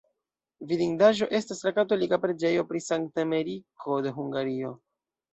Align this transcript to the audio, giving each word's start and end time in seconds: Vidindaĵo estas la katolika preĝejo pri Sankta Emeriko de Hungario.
Vidindaĵo 0.69 1.25
estas 1.39 1.59
la 1.67 1.73
katolika 1.75 2.17
preĝejo 2.23 2.63
pri 2.71 2.81
Sankta 2.85 3.21
Emeriko 3.25 3.99
de 4.07 4.15
Hungario. 4.17 4.73